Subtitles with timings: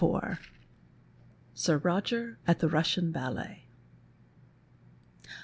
[0.01, 0.39] 17
[1.53, 3.59] SIR ROGER AT THE RUSSIAN BALLET
[5.27, 5.31] No.